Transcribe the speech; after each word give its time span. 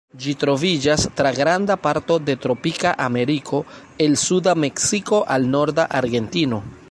Ĝi 0.21 0.31
troviĝas 0.43 1.03
tra 1.19 1.31
granda 1.39 1.75
parto 1.83 2.17
de 2.29 2.37
tropika 2.45 2.95
Ameriko, 3.07 3.61
el 4.07 4.17
suda 4.23 4.57
Meksiko 4.65 5.23
al 5.37 5.49
norda 5.57 5.89
Argentino. 6.03 6.65